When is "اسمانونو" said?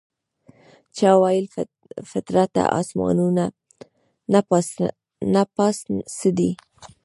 2.79-3.45